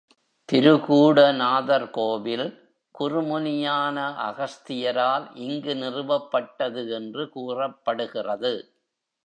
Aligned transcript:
திருகூட 0.49 1.17
நாதர் 1.31 1.85
கோவில் 1.89 2.45
குறுமுனியான 2.95 3.97
அகஸ்தியரால் 4.21 5.25
இங்கு 5.35 5.75
நிறுவப்பட்டது 5.75 6.83
என்று 6.89 7.29
கூறப்படுகிறது. 7.29 8.53